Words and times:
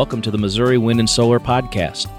Welcome 0.00 0.22
to 0.22 0.30
the 0.30 0.38
Missouri 0.38 0.78
Wind 0.78 0.98
and 0.98 1.10
Solar 1.10 1.38
Podcast. 1.38 2.10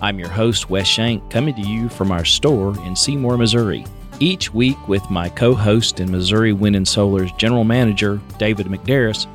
I'm 0.00 0.18
your 0.18 0.30
host, 0.30 0.70
Wes 0.70 0.86
Shank, 0.86 1.30
coming 1.30 1.54
to 1.56 1.60
you 1.60 1.90
from 1.90 2.10
our 2.10 2.24
store 2.24 2.74
in 2.86 2.96
Seymour, 2.96 3.36
Missouri. 3.36 3.84
Each 4.20 4.54
week, 4.54 4.88
with 4.88 5.10
my 5.10 5.28
co 5.28 5.54
host 5.54 6.00
and 6.00 6.10
Missouri 6.10 6.54
Wind 6.54 6.76
and 6.76 6.88
Solar's 6.88 7.30
general 7.32 7.62
manager, 7.62 8.22
David 8.38 8.68
McDarris, 8.68 9.26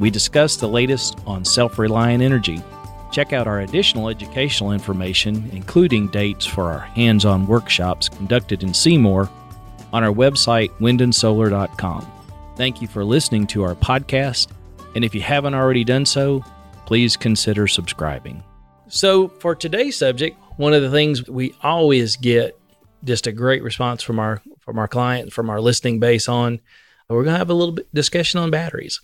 we 0.00 0.10
discuss 0.10 0.56
the 0.56 0.66
latest 0.66 1.20
on 1.24 1.44
self 1.44 1.78
reliant 1.78 2.20
energy. 2.20 2.60
Check 3.12 3.32
out 3.32 3.46
our 3.46 3.60
additional 3.60 4.08
educational 4.08 4.72
information, 4.72 5.48
including 5.52 6.08
dates 6.08 6.46
for 6.46 6.64
our 6.64 6.80
hands 6.80 7.24
on 7.24 7.46
workshops 7.46 8.08
conducted 8.08 8.64
in 8.64 8.74
Seymour, 8.74 9.30
on 9.92 10.02
our 10.02 10.12
website, 10.12 10.70
windandsolar.com. 10.80 12.10
Thank 12.56 12.82
you 12.82 12.88
for 12.88 13.04
listening 13.04 13.46
to 13.46 13.62
our 13.62 13.76
podcast, 13.76 14.48
and 14.96 15.04
if 15.04 15.14
you 15.14 15.20
haven't 15.20 15.54
already 15.54 15.84
done 15.84 16.04
so, 16.04 16.42
please 16.86 17.16
consider 17.16 17.66
subscribing. 17.66 18.42
So, 18.88 19.28
for 19.28 19.54
today's 19.54 19.96
subject, 19.96 20.38
one 20.56 20.72
of 20.72 20.82
the 20.82 20.90
things 20.90 21.28
we 21.28 21.54
always 21.62 22.16
get 22.16 22.58
just 23.04 23.26
a 23.26 23.32
great 23.32 23.62
response 23.62 24.02
from 24.02 24.18
our 24.18 24.40
from 24.60 24.78
our 24.78 24.88
client, 24.88 25.32
from 25.32 25.50
our 25.50 25.60
listening 25.60 26.00
base 26.00 26.28
on, 26.28 26.60
we're 27.08 27.22
going 27.24 27.34
to 27.34 27.38
have 27.38 27.50
a 27.50 27.54
little 27.54 27.74
bit 27.74 27.92
discussion 27.94 28.40
on 28.40 28.50
batteries. 28.50 29.00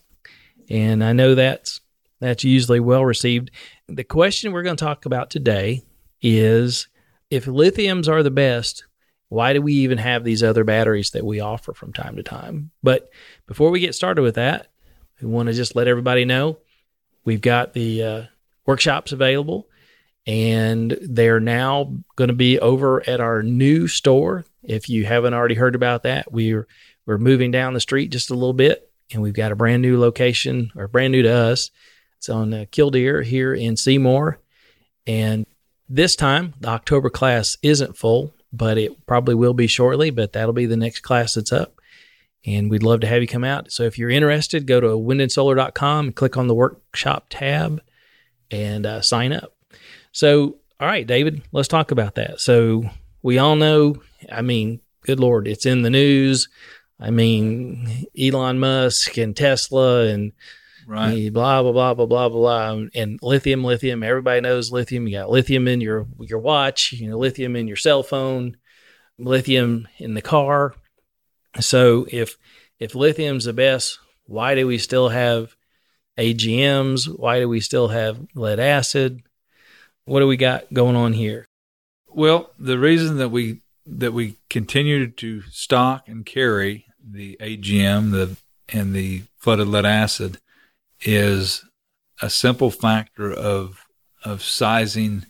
And 0.70 1.04
I 1.04 1.12
know 1.12 1.34
that's 1.34 1.80
that's 2.20 2.44
usually 2.44 2.80
well 2.80 3.04
received. 3.04 3.50
The 3.88 4.04
question 4.04 4.52
we're 4.52 4.62
going 4.62 4.76
to 4.76 4.84
talk 4.84 5.06
about 5.06 5.30
today 5.30 5.82
is 6.20 6.88
if 7.30 7.46
lithiums 7.46 8.08
are 8.08 8.22
the 8.22 8.30
best, 8.30 8.84
why 9.28 9.52
do 9.52 9.60
we 9.62 9.74
even 9.74 9.98
have 9.98 10.22
these 10.22 10.42
other 10.42 10.62
batteries 10.62 11.10
that 11.10 11.24
we 11.24 11.40
offer 11.40 11.72
from 11.72 11.92
time 11.92 12.16
to 12.16 12.22
time? 12.22 12.70
But 12.82 13.08
before 13.46 13.70
we 13.70 13.80
get 13.80 13.94
started 13.94 14.22
with 14.22 14.36
that, 14.36 14.68
we 15.20 15.28
want 15.28 15.48
to 15.48 15.52
just 15.52 15.74
let 15.74 15.88
everybody 15.88 16.24
know 16.24 16.58
we've 17.24 17.40
got 17.40 17.72
the 17.72 18.02
uh, 18.02 18.22
workshops 18.66 19.12
available 19.12 19.66
and 20.26 20.96
they're 21.02 21.40
now 21.40 21.92
going 22.16 22.28
to 22.28 22.34
be 22.34 22.58
over 22.60 23.08
at 23.08 23.20
our 23.20 23.42
new 23.42 23.88
store. 23.88 24.44
If 24.62 24.88
you 24.88 25.04
haven't 25.04 25.34
already 25.34 25.54
heard 25.54 25.74
about 25.74 26.04
that, 26.04 26.32
we're 26.32 26.66
we're 27.06 27.18
moving 27.18 27.50
down 27.50 27.74
the 27.74 27.80
street 27.80 28.12
just 28.12 28.30
a 28.30 28.34
little 28.34 28.52
bit, 28.52 28.88
and 29.12 29.22
we've 29.22 29.34
got 29.34 29.50
a 29.52 29.56
brand 29.56 29.82
new 29.82 29.98
location, 29.98 30.70
or 30.76 30.86
brand 30.86 31.12
new 31.12 31.22
to 31.22 31.32
us. 31.32 31.70
It's 32.18 32.28
on 32.28 32.54
uh, 32.54 32.64
Killdeer 32.70 33.22
here 33.22 33.52
in 33.52 33.76
Seymour, 33.76 34.38
and 35.06 35.44
this 35.88 36.14
time 36.14 36.54
the 36.60 36.68
October 36.68 37.10
class 37.10 37.56
isn't 37.62 37.96
full, 37.96 38.32
but 38.52 38.78
it 38.78 39.06
probably 39.06 39.34
will 39.34 39.54
be 39.54 39.66
shortly. 39.66 40.10
But 40.10 40.32
that'll 40.32 40.52
be 40.52 40.66
the 40.66 40.76
next 40.76 41.00
class 41.00 41.34
that's 41.34 41.52
up, 41.52 41.80
and 42.44 42.70
we'd 42.70 42.82
love 42.82 43.00
to 43.00 43.06
have 43.06 43.22
you 43.22 43.28
come 43.28 43.44
out. 43.44 43.70
So 43.70 43.84
if 43.84 43.98
you're 43.98 44.10
interested, 44.10 44.66
go 44.66 44.80
to 44.80 44.88
windandsolar.com 44.88 46.06
and 46.06 46.16
click 46.16 46.36
on 46.36 46.48
the 46.48 46.54
workshop 46.54 47.26
tab 47.30 47.80
and 48.50 48.84
uh, 48.86 49.00
sign 49.00 49.32
up. 49.32 49.54
So, 50.12 50.56
all 50.80 50.88
right, 50.88 51.06
David, 51.06 51.42
let's 51.52 51.68
talk 51.68 51.90
about 51.90 52.16
that. 52.16 52.40
So, 52.40 52.84
we 53.22 53.38
all 53.38 53.54
know, 53.56 54.02
I 54.30 54.42
mean, 54.42 54.80
good 55.02 55.20
Lord, 55.20 55.46
it's 55.46 55.64
in 55.64 55.82
the 55.82 55.90
news. 55.90 56.48
I 56.98 57.10
mean, 57.10 58.06
Elon 58.20 58.58
Musk 58.58 59.16
and 59.16 59.36
Tesla 59.36 60.06
and 60.06 60.32
Right. 60.86 61.32
blah, 61.32 61.62
blah, 61.62 61.72
blah, 61.72 61.94
blah, 61.94 62.06
blah, 62.06 62.28
blah. 62.28 62.84
And 62.94 63.18
lithium, 63.22 63.64
lithium. 63.64 64.02
Everybody 64.02 64.40
knows 64.40 64.72
lithium. 64.72 65.06
You 65.06 65.18
got 65.18 65.30
lithium 65.30 65.68
in 65.68 65.80
your, 65.80 66.06
your 66.18 66.40
watch, 66.40 66.92
you 66.92 67.08
know, 67.08 67.18
lithium 67.18 67.54
in 67.54 67.68
your 67.68 67.76
cell 67.76 68.02
phone, 68.02 68.56
lithium 69.18 69.86
in 69.98 70.14
the 70.14 70.22
car. 70.22 70.74
So, 71.60 72.06
if, 72.10 72.36
if 72.78 72.94
lithium's 72.94 73.44
the 73.44 73.52
best, 73.52 73.98
why 74.26 74.54
do 74.54 74.66
we 74.66 74.78
still 74.78 75.10
have 75.10 75.54
AGMs? 76.18 77.06
Why 77.18 77.40
do 77.40 77.48
we 77.48 77.60
still 77.60 77.88
have 77.88 78.26
lead 78.34 78.58
acid? 78.58 79.22
What 80.04 80.20
do 80.20 80.26
we 80.26 80.36
got 80.36 80.72
going 80.72 80.96
on 80.96 81.12
here? 81.12 81.46
Well, 82.08 82.50
the 82.58 82.78
reason 82.78 83.18
that 83.18 83.30
we 83.30 83.60
that 83.84 84.12
we 84.12 84.36
continue 84.48 85.08
to 85.08 85.42
stock 85.50 86.06
and 86.06 86.24
carry 86.24 86.86
the 87.04 87.36
AGM 87.40 88.12
the 88.12 88.36
and 88.68 88.94
the 88.94 89.24
flooded 89.36 89.68
lead 89.68 89.84
acid 89.84 90.38
is 91.00 91.64
a 92.20 92.30
simple 92.30 92.70
factor 92.70 93.32
of 93.32 93.84
of 94.24 94.42
sizing 94.42 95.26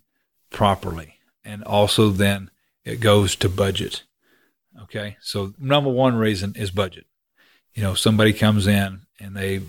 properly, 0.51 1.15
and 1.45 1.63
also 1.65 2.11
then 2.11 2.51
it 2.85 3.01
goes 3.01 3.37
to 3.37 3.49
budget. 3.49 4.03
Okay, 4.85 5.17
so 5.21 5.53
number 5.59 5.91
one 5.91 6.15
reason 6.17 6.55
is 6.57 6.71
budget. 6.71 7.07
You 7.75 7.83
know, 7.83 7.95
somebody 7.95 8.33
comes 8.33 8.67
in 8.67 9.01
and 9.21 9.37
they 9.37 9.61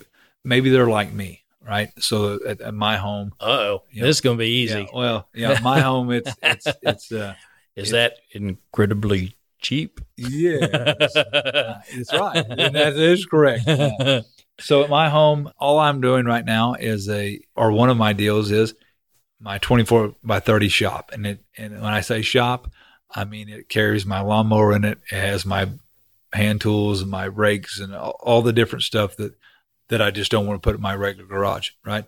maybe 0.44 0.70
they're 0.70 0.88
like 0.90 1.12
me, 1.14 1.44
right? 1.62 1.90
So 2.00 2.40
at, 2.48 2.62
at 2.62 2.74
my 2.74 2.98
home, 2.98 3.34
oh, 3.40 3.84
Yeah. 3.92 4.04
this 4.04 4.18
is 4.18 4.22
going 4.22 4.38
to 4.38 4.42
be 4.44 4.50
easy. 4.50 4.82
yeah, 4.82 4.86
well, 4.94 5.30
yeah, 5.34 5.60
my 5.62 5.80
home, 5.82 6.12
it's 6.12 6.32
it's 6.44 6.68
it's 6.82 7.12
uh, 7.12 7.36
is 7.76 7.92
that 7.92 8.14
incredibly 8.32 9.36
cheap? 9.62 10.00
yeah, 10.18 10.68
that's, 11.00 11.14
that's 11.14 12.14
right, 12.14 12.46
and 12.50 12.76
that 12.76 12.94
is 12.96 13.26
correct. 13.26 13.64
Yeah. 13.68 14.22
So 14.60 14.84
at 14.84 14.90
my 14.92 15.10
home, 15.10 15.52
all 15.58 15.80
I'm 15.80 16.00
doing 16.00 16.26
right 16.26 16.46
now 16.46 16.76
is 16.76 17.10
a, 17.10 17.40
or 17.56 17.72
one 17.72 17.90
of 17.90 17.98
my 17.98 18.14
deals 18.14 18.52
is 18.52 18.76
my 19.40 19.58
24 19.58 20.14
by 20.24 20.40
30 20.40 20.70
shop, 20.70 21.10
and 21.12 21.26
it, 21.26 21.44
and 21.58 21.74
when 21.82 21.92
I 21.92 22.02
say 22.02 22.22
shop, 22.22 22.70
I 23.14 23.26
mean 23.26 23.50
it 23.50 23.70
carries 23.70 24.06
my 24.06 24.22
lawnmower 24.22 24.76
in 24.76 24.84
it. 24.84 25.00
It 25.12 25.16
has 25.16 25.46
my 25.46 25.70
hand 26.34 26.62
tools 26.62 27.02
and 27.02 27.12
my 27.12 27.26
rakes 27.26 27.80
and 27.80 27.96
all, 27.96 28.42
the 28.42 28.54
different 28.54 28.84
stuff 28.84 29.16
that 29.18 29.36
that 29.90 30.02
I 30.02 30.12
just 30.12 30.32
don't 30.32 30.48
want 30.48 30.62
to 30.62 30.66
put 30.66 30.76
in 30.76 30.82
my 30.82 30.96
regular 30.96 31.28
garage, 31.28 31.72
right? 31.86 32.06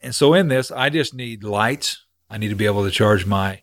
And 0.00 0.14
so 0.14 0.34
in 0.34 0.48
this, 0.48 0.70
I 0.70 0.90
just 0.90 1.14
need 1.14 1.42
lights. 1.42 2.04
I 2.30 2.38
need 2.38 2.48
to 2.48 2.54
be 2.54 2.66
able 2.66 2.84
to 2.84 2.90
charge 2.90 3.26
my 3.26 3.62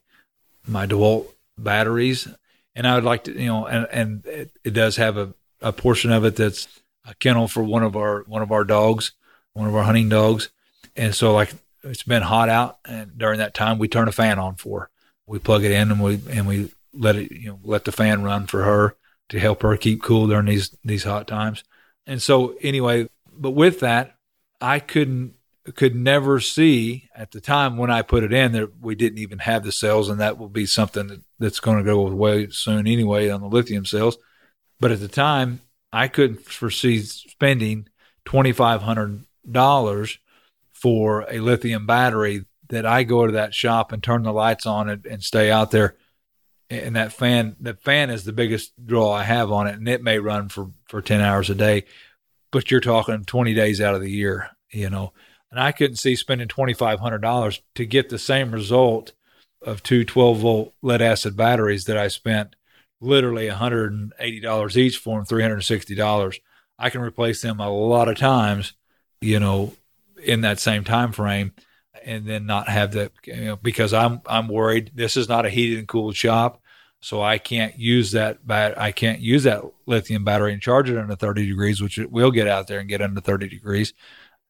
my 0.67 0.87
DeWalt 0.87 1.27
batteries, 1.57 2.27
and 2.75 2.87
I 2.87 2.95
would 2.95 3.03
like 3.03 3.25
to, 3.25 3.31
you 3.31 3.47
know, 3.47 3.65
and 3.65 3.87
and 3.91 4.25
it, 4.25 4.51
it 4.63 4.71
does 4.71 4.97
have 4.97 5.17
a, 5.17 5.33
a 5.61 5.71
portion 5.71 6.11
of 6.11 6.25
it 6.25 6.35
that's 6.35 6.67
a 7.05 7.13
kennel 7.15 7.47
for 7.47 7.63
one 7.63 7.83
of 7.83 7.95
our 7.95 8.23
one 8.23 8.41
of 8.41 8.51
our 8.51 8.63
dogs, 8.63 9.11
one 9.53 9.67
of 9.67 9.75
our 9.75 9.83
hunting 9.83 10.09
dogs, 10.09 10.49
and 10.95 11.13
so 11.13 11.33
like 11.33 11.53
it's 11.83 12.03
been 12.03 12.23
hot 12.23 12.49
out, 12.49 12.79
and 12.85 13.17
during 13.17 13.39
that 13.39 13.53
time 13.53 13.77
we 13.77 13.87
turn 13.87 14.07
a 14.07 14.13
fan 14.13 14.39
on 14.39 14.55
for. 14.55 14.89
We 15.25 15.39
plug 15.39 15.63
it 15.63 15.71
in 15.71 15.91
and 15.91 16.01
we 16.01 16.21
and 16.29 16.47
we 16.47 16.71
let 16.93 17.15
it, 17.15 17.31
you 17.31 17.49
know, 17.49 17.59
let 17.63 17.85
the 17.85 17.91
fan 17.91 18.23
run 18.23 18.47
for 18.47 18.63
her 18.63 18.95
to 19.29 19.39
help 19.39 19.61
her 19.61 19.75
keep 19.77 20.03
cool 20.03 20.27
during 20.27 20.45
these 20.45 20.75
these 20.83 21.03
hot 21.03 21.27
times. 21.27 21.63
And 22.05 22.21
so 22.21 22.55
anyway, 22.61 23.07
but 23.31 23.51
with 23.51 23.79
that, 23.79 24.15
I 24.61 24.79
couldn't 24.79 25.35
could 25.75 25.95
never 25.95 26.41
see 26.41 27.09
at 27.15 27.31
the 27.31 27.39
time 27.39 27.77
when 27.77 27.89
I 27.89 28.01
put 28.01 28.23
it 28.23 28.33
in 28.33 28.51
that 28.51 28.81
we 28.81 28.95
didn't 28.95 29.19
even 29.19 29.39
have 29.39 29.63
the 29.63 29.71
cells, 29.71 30.09
and 30.09 30.19
that 30.19 30.37
will 30.37 30.49
be 30.49 30.65
something 30.65 31.07
that, 31.07 31.21
that's 31.39 31.61
going 31.61 31.77
to 31.77 31.83
go 31.83 32.05
away 32.05 32.49
soon 32.49 32.85
anyway 32.85 33.29
on 33.29 33.39
the 33.39 33.47
lithium 33.47 33.85
cells. 33.85 34.17
But 34.79 34.91
at 34.91 34.99
the 34.99 35.07
time, 35.07 35.61
I 35.93 36.09
couldn't 36.09 36.41
foresee 36.41 36.99
spending 37.01 37.87
twenty 38.25 38.51
five 38.51 38.81
hundred 38.81 39.25
dollars 39.49 40.19
for 40.71 41.25
a 41.29 41.39
lithium 41.39 41.85
battery 41.85 42.45
that 42.73 42.85
I 42.85 43.03
go 43.03 43.25
to 43.25 43.33
that 43.33 43.53
shop 43.53 43.91
and 43.91 44.03
turn 44.03 44.23
the 44.23 44.33
lights 44.33 44.65
on 44.65 44.89
and, 44.89 45.05
and 45.05 45.23
stay 45.23 45.51
out 45.51 45.71
there. 45.71 45.95
And 46.69 46.95
that 46.95 47.13
fan, 47.13 47.55
that 47.59 47.81
fan 47.81 48.09
is 48.09 48.23
the 48.23 48.33
biggest 48.33 48.73
draw 48.85 49.11
I 49.11 49.23
have 49.23 49.51
on 49.51 49.67
it, 49.67 49.75
and 49.75 49.87
it 49.87 50.01
may 50.01 50.17
run 50.19 50.49
for 50.49 50.71
for 50.87 51.01
ten 51.01 51.21
hours 51.21 51.49
a 51.49 51.55
day, 51.55 51.85
but 52.51 52.71
you're 52.71 52.79
talking 52.79 53.23
twenty 53.25 53.53
days 53.53 53.79
out 53.79 53.95
of 53.95 54.01
the 54.01 54.09
year, 54.09 54.49
you 54.71 54.89
know. 54.89 55.13
And 55.51 55.59
I 55.59 55.71
couldn't 55.71 55.97
see 55.97 56.15
spending 56.15 56.47
twenty 56.47 56.73
five 56.73 56.99
hundred 56.99 57.21
dollars 57.21 57.61
to 57.75 57.85
get 57.85 58.09
the 58.09 58.17
same 58.17 58.51
result 58.51 59.11
of 59.61 59.83
two 59.83 60.03
12 60.03 60.37
volt 60.39 60.73
lead 60.81 61.01
acid 61.01 61.37
batteries 61.37 61.85
that 61.85 61.97
I 61.97 62.07
spent 62.07 62.55
literally 62.99 63.47
$180 63.49 64.77
each 64.77 64.97
for 64.97 65.17
them, 65.17 65.25
$360. 65.25 66.39
I 66.79 66.89
can 66.89 67.01
replace 67.01 67.41
them 67.41 67.59
a 67.59 67.69
lot 67.69 68.07
of 68.07 68.17
times, 68.17 68.73
you 69.21 69.39
know, 69.39 69.73
in 70.23 70.41
that 70.41 70.59
same 70.59 70.83
time 70.83 71.11
frame 71.11 71.53
and 72.05 72.25
then 72.25 72.45
not 72.45 72.67
have 72.69 72.93
that 72.93 73.11
you 73.25 73.45
know, 73.45 73.55
because 73.55 73.93
I'm 73.93 74.21
I'm 74.25 74.47
worried 74.47 74.91
this 74.93 75.17
is 75.17 75.29
not 75.29 75.45
a 75.45 75.49
heated 75.49 75.79
and 75.79 75.87
cooled 75.87 76.15
shop. 76.15 76.61
So 77.01 77.21
I 77.21 77.37
can't 77.37 77.77
use 77.77 78.11
that 78.13 78.47
bat 78.47 78.79
I 78.79 78.91
can't 78.91 79.19
use 79.19 79.43
that 79.43 79.63
lithium 79.85 80.23
battery 80.23 80.53
and 80.53 80.61
charge 80.61 80.89
it 80.89 80.97
under 80.97 81.15
30 81.15 81.45
degrees, 81.47 81.81
which 81.81 81.97
it 81.97 82.11
will 82.11 82.31
get 82.31 82.47
out 82.47 82.67
there 82.67 82.79
and 82.79 82.87
get 82.87 83.01
under 83.01 83.19
30 83.19 83.49
degrees. 83.49 83.93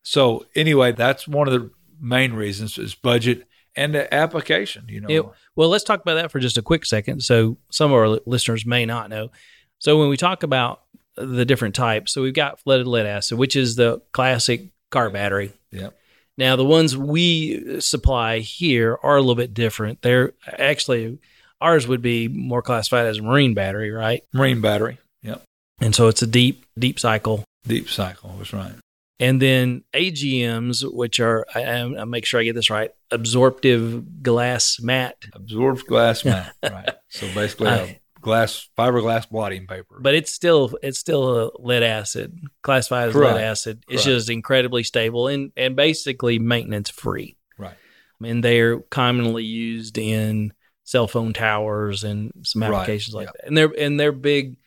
So 0.04 0.46
anyway, 0.56 0.92
that's 0.92 1.28
one 1.28 1.48
of 1.48 1.54
the 1.54 1.72
main 2.00 2.34
reasons 2.34 2.78
is 2.78 2.94
budget 2.94 3.48
and 3.76 3.94
the 3.96 4.14
application, 4.14 4.86
you 4.88 5.02
know. 5.02 5.10
Yeah, 5.10 5.22
well, 5.56 5.70
let's 5.70 5.84
talk 5.84 6.02
about 6.02 6.16
that 6.16 6.32
for 6.32 6.40
just 6.40 6.58
a 6.58 6.62
quick 6.62 6.86
second. 6.86 7.24
So, 7.24 7.58
some 7.72 7.92
of 7.92 7.98
our 7.98 8.20
listeners 8.26 8.66
may 8.66 8.86
not 8.86 9.10
know. 9.10 9.32
So, 9.80 10.00
when 10.00 10.10
we 10.10 10.18
talk 10.18 10.44
about 10.44 10.82
the 11.16 11.46
different 11.46 11.76
types, 11.76 12.12
so 12.12 12.22
we've 12.22 12.34
got 12.34 12.60
flooded 12.60 12.88
lead 12.88 13.06
acid, 13.06 13.38
which 13.38 13.56
is 13.56 13.76
the 13.76 14.02
classic 14.12 14.70
car 14.92 15.10
battery. 15.10 15.54
Yep. 15.72 15.98
Now, 16.38 16.56
the 16.56 16.66
ones 16.66 16.98
we 16.98 17.80
supply 17.80 18.40
here 18.40 18.98
are 19.04 19.18
a 19.18 19.20
little 19.20 19.36
bit 19.36 19.54
different. 19.54 20.02
They're 20.02 20.34
actually 20.48 21.20
ours 21.62 21.88
would 21.88 22.02
be 22.02 22.28
more 22.28 22.62
classified 22.62 23.06
as 23.06 23.22
marine 23.22 23.54
battery, 23.54 23.92
right? 23.92 24.24
Marine 24.34 24.62
battery. 24.62 25.00
Yep. 25.22 25.42
And 25.80 25.96
so 25.96 26.08
it's 26.08 26.22
a 26.22 26.28
deep, 26.28 26.66
deep 26.78 27.00
cycle. 27.00 27.44
Deep 27.66 27.90
cycle 27.90 28.36
That's 28.38 28.52
right. 28.52 28.74
And 29.20 29.42
then 29.42 29.84
AGMs, 29.94 30.84
which 30.92 31.22
are, 31.22 31.46
I, 31.56 31.62
I 31.64 32.04
make 32.04 32.26
sure 32.26 32.42
I 32.42 32.44
get 32.44 32.56
this 32.56 32.70
right, 32.70 32.92
absorptive 33.10 34.22
glass 34.22 34.82
mat. 34.82 35.16
Absorbs 35.32 35.84
glass 35.84 36.26
mat, 36.26 36.54
right? 36.64 36.90
So 37.10 37.28
basically, 37.34 38.02
glass 38.24 38.68
fiberglass 38.78 39.30
blotting 39.30 39.68
paper. 39.68 40.00
But 40.02 40.16
it's 40.16 40.34
still 40.34 40.76
it's 40.82 40.98
still 40.98 41.46
a 41.46 41.52
lead 41.60 41.84
acid, 41.84 42.40
classified 42.64 43.10
as 43.10 43.14
Correct. 43.14 43.36
lead 43.36 43.44
acid. 43.44 43.84
It's 43.88 44.04
Correct. 44.04 44.18
just 44.18 44.30
incredibly 44.30 44.82
stable 44.84 45.28
and 45.28 45.52
and 45.56 45.76
basically 45.76 46.40
maintenance 46.40 46.90
free. 46.90 47.38
Right. 47.58 47.76
I 47.76 48.24
mean, 48.24 48.42
they're 48.42 48.80
commonly 48.80 49.44
used 49.44 49.98
in 49.98 50.54
cell 50.86 51.08
phone 51.08 51.34
towers 51.34 52.04
and 52.04 52.32
some 52.44 52.64
Right, 52.64 52.74
applications 52.74 53.14
like 53.14 53.28
yeah. 53.28 53.32
that. 53.36 53.48
And 53.48 53.58
they're 53.58 53.74
and 53.78 54.00
their 54.00 54.12
big 54.12 54.58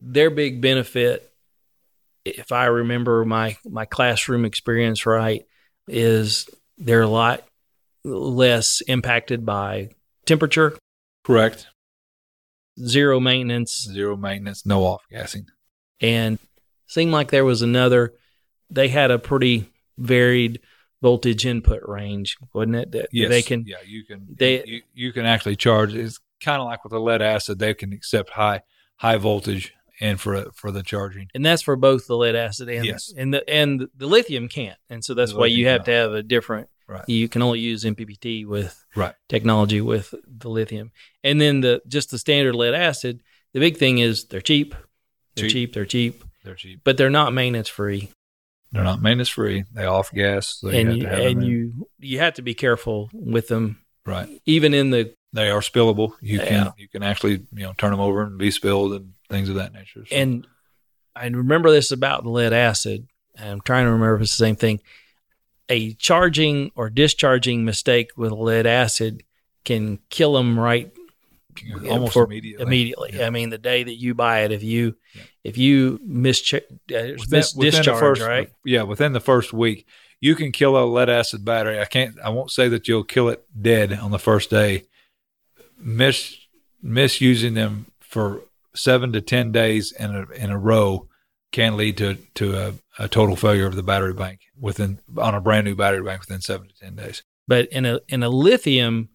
their 0.00 0.30
big 0.30 0.60
benefit, 0.60 1.30
if 2.24 2.50
I 2.50 2.64
remember 2.64 3.24
my 3.24 3.56
my 3.64 3.84
classroom 3.84 4.44
experience 4.44 5.06
right, 5.06 5.44
is 5.86 6.48
they're 6.78 7.02
a 7.02 7.08
lot 7.08 7.44
less 8.04 8.80
impacted 8.88 9.46
by 9.46 9.90
temperature, 10.26 10.76
Correct. 11.24 11.68
Zero 12.80 13.20
maintenance, 13.20 13.82
Zero 13.90 14.16
maintenance, 14.16 14.64
no 14.66 14.84
off 14.84 15.02
gassing. 15.10 15.46
and 16.00 16.38
seemed 16.86 17.12
like 17.12 17.30
there 17.30 17.44
was 17.44 17.62
another. 17.62 18.14
They 18.70 18.88
had 18.88 19.10
a 19.10 19.18
pretty 19.18 19.68
varied 19.98 20.60
voltage 21.02 21.44
input 21.46 21.82
range, 21.86 22.36
wasn't 22.54 22.76
it? 22.76 22.92
That 22.92 23.08
Yes, 23.12 23.28
they 23.28 23.42
can 23.42 23.64
Yeah, 23.66 23.76
you 23.84 24.04
can. 24.04 24.26
they- 24.38 24.64
you, 24.64 24.82
you 24.94 25.12
can 25.12 25.26
actually 25.26 25.56
charge. 25.56 25.94
It's 25.94 26.18
kind 26.40 26.60
of 26.60 26.66
like 26.66 26.82
with 26.84 26.92
the 26.92 27.00
lead 27.00 27.22
acid. 27.22 27.58
They 27.58 27.74
can 27.74 27.92
accept 27.92 28.30
high 28.30 28.62
high 28.96 29.16
voltage 29.16 29.72
and 30.00 30.20
for 30.20 30.50
for 30.54 30.70
the 30.70 30.82
charging. 30.82 31.28
and 31.34 31.44
that's 31.44 31.62
for 31.62 31.76
both 31.76 32.06
the 32.06 32.16
lead 32.16 32.34
acid 32.34 32.68
and 32.68 32.84
Yes. 32.84 33.12
and 33.16 33.34
the 33.34 33.48
and 33.50 33.88
the 33.96 34.06
lithium 34.06 34.48
can't, 34.48 34.78
and 34.88 35.04
so 35.04 35.12
that's 35.14 35.32
The 35.32 35.38
why 35.38 35.46
you 35.46 35.66
have 35.68 35.84
to 35.84 35.90
have 35.92 36.12
a 36.14 36.22
different. 36.22 36.68
Right. 36.88 37.04
You 37.08 37.28
can 37.28 37.42
only 37.42 37.60
use 37.60 37.84
MPPT 37.84 38.44
with 38.46 38.84
Right. 38.94 39.14
technology 39.28 39.80
with 39.80 40.14
the 40.26 40.50
lithium, 40.50 40.90
and 41.24 41.40
then 41.40 41.60
the 41.60 41.80
just 41.88 42.10
the 42.10 42.18
standard 42.18 42.54
lead 42.54 42.74
acid. 42.74 43.20
The 43.54 43.60
big 43.60 43.76
thing 43.76 43.98
is 43.98 44.24
they're 44.26 44.40
cheap, 44.40 44.74
they're 45.36 45.44
Cheap. 45.48 45.52
cheap, 45.52 45.72
they're 45.74 45.84
cheap, 45.86 46.24
They're 46.44 46.54
cheap. 46.54 46.80
but 46.84 46.96
they're 46.96 47.10
not 47.10 47.32
maintenance 47.32 47.68
free, 47.68 48.10
They're 48.72 48.84
not 48.84 49.00
maintenance 49.02 49.28
free. 49.28 49.64
They 49.72 49.84
off 49.86 50.10
gas. 50.12 50.58
So 50.60 50.68
and 50.68 50.88
have 50.88 50.96
you, 50.96 51.02
to 51.02 51.08
have 51.08 51.18
and 51.20 51.44
you 51.46 51.88
you 51.98 52.18
have 52.18 52.34
to 52.34 52.42
be 52.42 52.54
careful 52.54 53.10
with 53.12 53.48
them, 53.48 53.80
right. 54.06 54.28
even 54.46 54.74
in 54.74 54.90
the 54.90 55.14
They 55.34 55.48
are 55.50 55.60
spillable. 55.60 56.12
You 56.20 56.38
Yeah. 56.38 56.48
can 56.48 56.72
you 56.76 56.88
can 56.88 57.02
actually 57.02 57.46
you 57.54 57.62
know 57.64 57.72
turn 57.78 57.90
them 57.92 58.00
over 58.00 58.22
and 58.22 58.36
be 58.38 58.50
spilled 58.50 58.92
and 58.92 59.12
things 59.30 59.48
of 59.48 59.54
that 59.54 59.72
nature. 59.72 60.04
So- 60.06 60.14
and 60.16 60.46
I 61.16 61.26
remember 61.26 61.70
this 61.70 61.90
about 61.90 62.22
the 62.24 62.30
lead 62.30 62.52
acid. 62.52 63.06
I'm 63.38 63.60
trying 63.62 63.84
to 63.86 63.90
remember 63.90 64.16
if 64.16 64.22
it's 64.22 64.36
the 64.36 64.44
same 64.44 64.56
thing. 64.56 64.80
A 65.72 65.94
charging 65.94 66.70
or 66.74 66.90
discharging 66.90 67.64
mistake 67.64 68.10
with 68.14 68.30
lead 68.32 68.66
acid 68.66 69.22
can 69.64 69.98
kill 70.10 70.34
them 70.34 70.58
right 70.58 70.92
almost 71.88 72.14
immediately. 72.16 72.62
immediately. 72.62 73.10
Yeah. 73.14 73.26
I 73.26 73.30
mean, 73.30 73.48
the 73.48 73.56
day 73.56 73.82
that 73.82 73.94
you 73.94 74.12
buy 74.14 74.40
it, 74.40 74.52
if 74.52 74.62
you 74.62 74.96
Yeah. 75.14 75.22
if 75.44 75.56
you 75.56 75.98
misch- 76.06 76.52
uh, 76.54 76.60
Within- 76.90 77.16
miss 77.30 77.54
within 77.54 77.72
discharge, 77.72 78.00
first- 78.00 78.20
right? 78.22 78.50
Yeah, 78.66 78.82
within 78.82 79.12
the 79.14 79.20
first 79.20 79.54
week, 79.54 79.86
you 80.20 80.34
can 80.34 80.52
kill 80.52 80.76
a 80.76 80.84
lead 80.84 81.08
acid 81.08 81.42
battery. 81.42 81.80
I 81.80 81.86
can't. 81.86 82.16
I 82.22 82.28
won't 82.28 82.50
say 82.50 82.68
that 82.68 82.86
you'll 82.86 83.02
kill 83.04 83.30
it 83.30 83.42
dead 83.58 83.94
on 83.94 84.10
the 84.10 84.18
first 84.18 84.50
day. 84.50 84.84
Mis 85.78 86.36
misusing 86.82 87.54
them 87.54 87.86
for 88.00 88.42
seven 88.74 89.10
to 89.12 89.20
ten 89.22 89.52
days 89.52 89.90
in 89.98 90.14
a 90.14 90.26
in 90.32 90.50
a 90.50 90.58
row 90.58 91.08
can 91.52 91.76
lead 91.76 91.96
to 91.98 92.14
to 92.34 92.56
a, 92.56 92.74
a 92.98 93.08
total 93.08 93.36
failure 93.36 93.66
of 93.66 93.76
the 93.76 93.82
battery 93.82 94.14
bank 94.14 94.40
within 94.58 94.98
on 95.18 95.34
a 95.34 95.40
brand 95.40 95.66
new 95.66 95.74
battery 95.76 96.02
bank 96.02 96.20
within 96.20 96.40
seven 96.40 96.68
to 96.68 96.74
ten 96.74 96.96
days. 96.96 97.22
But 97.46 97.68
in 97.72 97.84
a 97.86 98.00
in 98.08 98.22
a 98.22 98.28
lithium 98.28 99.10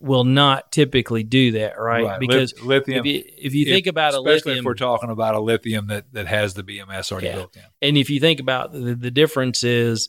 will 0.00 0.24
not 0.24 0.72
typically 0.72 1.22
do 1.22 1.52
that, 1.52 1.78
right? 1.78 2.18
Because 2.18 2.60
lithium. 2.60 2.98
if 3.00 3.06
you 3.06 3.22
if 3.38 3.54
you 3.54 3.66
if- 3.66 3.72
think 3.72 3.86
about 3.86 4.14
a 4.14 4.18
especially 4.18 4.50
lithium, 4.52 4.58
if 4.58 4.64
we're 4.64 4.74
talking 4.74 5.10
about 5.10 5.34
a 5.36 5.40
lithium 5.40 5.86
that 5.88 6.12
that 6.12 6.26
has 6.26 6.54
the 6.54 6.62
BMS 6.64 7.12
already 7.12 7.28
Yeah. 7.28 7.34
built 7.36 7.56
in. 7.56 7.62
and 7.82 7.96
if 7.96 8.10
you 8.10 8.18
think 8.18 8.40
about 8.40 8.72
the, 8.72 8.94
the 8.96 9.10
difference 9.10 9.62
is 9.62 10.08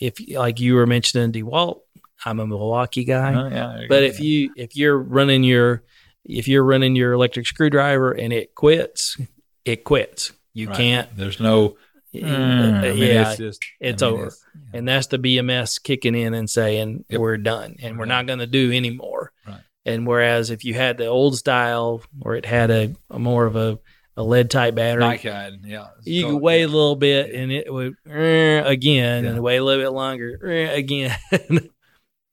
if 0.00 0.14
like 0.36 0.60
you 0.60 0.74
were 0.74 0.86
mentioning 0.86 1.32
DeWalt, 1.32 1.80
I'm 2.24 2.40
a 2.40 2.46
Milwaukee 2.46 3.04
guy. 3.04 3.34
Uh, 3.34 3.48
yeah, 3.48 3.86
But 3.88 4.02
if 4.02 4.20
you 4.20 4.52
if 4.56 4.76
you're 4.76 4.98
running 4.98 5.44
your 5.44 5.82
if 6.24 6.46
you're 6.48 6.64
running 6.64 6.94
your 6.96 7.12
electric 7.12 7.46
screwdriver 7.46 8.12
and 8.12 8.32
it 8.32 8.54
quits, 8.54 9.16
it 9.64 9.84
quits. 9.84 10.32
You 10.54 10.68
Right. 10.68 10.76
can't. 10.76 11.16
there's 11.16 11.40
no, 11.40 11.76
uh, 12.14 12.18
I 12.26 12.92
mean, 12.92 12.98
yeah, 12.98 13.28
it's 13.30 13.38
just 13.38 13.60
it's 13.80 14.02
I 14.02 14.06
mean, 14.06 14.14
over. 14.14 14.26
it's- 14.26 14.44
and 14.74 14.86
that's 14.88 15.06
the 15.08 15.18
BMS 15.18 15.78
kicking 15.82 16.14
in 16.14 16.34
and 16.34 16.48
saying 16.48 17.04
Yep. 17.08 17.20
we're 17.20 17.36
done 17.38 17.76
and 17.82 17.98
we're 17.98 18.04
not 18.06 18.26
going 18.26 18.38
to 18.40 18.46
do 18.46 18.70
anymore. 18.72 19.32
Right. 19.46 19.60
And 19.84 20.06
whereas 20.06 20.50
if 20.50 20.64
you 20.64 20.74
had 20.74 20.96
the 20.98 21.06
old 21.06 21.36
style 21.36 22.02
or 22.20 22.36
it 22.36 22.44
had 22.46 22.70
a, 22.70 22.94
a 23.10 23.18
more 23.18 23.46
of 23.46 23.56
a, 23.56 23.78
a 24.16 24.22
lead 24.22 24.50
type 24.50 24.74
battery, 24.74 25.02
NiCad, 25.02 25.60
yeah. 25.64 25.86
you 26.04 26.26
could 26.26 26.36
wait 26.42 26.62
a 26.62 26.68
little 26.68 26.96
bit 26.96 27.34
and 27.34 27.50
it 27.50 27.72
would 27.72 27.94
uh, 28.08 28.62
again 28.66 29.24
Yeah. 29.24 29.30
and 29.30 29.42
wait 29.42 29.56
a 29.56 29.64
little 29.64 29.82
bit 29.82 29.88
longer 29.90 30.38
uh, 30.44 30.74
again. 30.74 31.16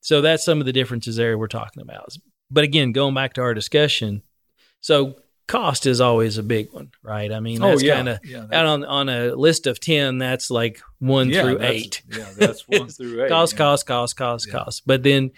so 0.02 0.22
that's 0.22 0.44
some 0.44 0.60
of 0.60 0.66
the 0.66 0.74
differences 0.74 1.16
there 1.16 1.38
we're 1.38 1.48
talking 1.48 1.82
about. 1.82 2.16
But 2.52 2.64
again, 2.66 2.92
going 2.92 3.14
back 3.14 3.34
to 3.36 3.42
our 3.42 3.54
discussion, 3.54 4.24
so 4.82 5.16
cost 5.50 5.86
is 5.86 6.00
always 6.00 6.38
a 6.38 6.44
big 6.44 6.72
one, 6.72 6.92
right? 7.04 7.32
I 7.32 7.42
mean, 7.42 7.62
Oh 7.62 7.72
that's 7.72 7.84
yeah, 7.84 7.96
kind 7.96 8.10
of 8.10 8.20
yeah, 8.24 8.46
out 8.54 8.66
on 8.66 8.86
on 8.86 9.10
a 9.10 9.36
list 9.36 9.68
of 9.68 9.82
ten. 9.82 10.18
That's 10.18 10.50
like 10.50 10.80
one 11.00 11.30
yeah, 11.30 11.42
through 11.42 11.62
eight. 11.62 12.02
Yeah, 12.10 12.30
that's 12.38 12.66
one 12.68 12.88
through 12.98 13.26
eight. 13.26 13.30
Cost, 13.30 13.58
cost, 13.58 13.86
cost, 13.86 14.16
cost, 14.16 14.50
cost. 14.50 14.84
But 14.86 15.04
then, 15.04 15.32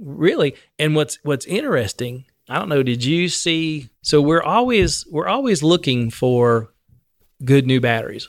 really, 0.00 0.54
and 0.78 0.94
what's 0.94 1.18
what's 1.24 1.46
interesting, 1.46 2.26
I 2.48 2.58
don't 2.58 2.68
know. 2.68 2.84
Did 2.84 3.04
you 3.04 3.28
see? 3.28 3.88
So 4.02 4.20
we're 4.20 4.42
always 4.42 5.04
we're 5.10 5.26
always 5.26 5.62
looking 5.62 6.10
for 6.10 6.70
good 7.44 7.66
new 7.66 7.80
batteries, 7.80 8.28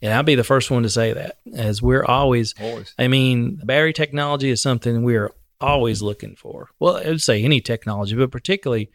and 0.00 0.14
I'll 0.14 0.22
be 0.22 0.36
the 0.36 0.44
first 0.44 0.70
one 0.70 0.84
to 0.84 0.90
say 0.90 1.12
that, 1.12 1.38
as 1.54 1.82
we're 1.82 2.04
always. 2.04 2.54
Always. 2.60 2.94
I 2.98 3.08
mean, 3.08 3.60
battery 3.64 3.92
technology 3.92 4.48
is 4.48 4.62
something 4.62 5.02
we're 5.02 5.32
always 5.60 6.00
looking 6.00 6.36
for. 6.36 6.70
Well, 6.78 6.96
I 6.96 7.08
would 7.08 7.20
say 7.20 7.42
any 7.42 7.60
technology, 7.60 8.16
but 8.16 8.30
particularly 8.30 8.90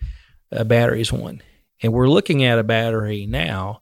uh, 0.51 0.63
batteries 0.63 1.11
one. 1.11 1.41
And 1.81 1.91
we're 1.93 2.07
looking 2.09 2.43
at 2.43 2.59
a 2.59 2.63
battery 2.63 3.25
now, 3.25 3.81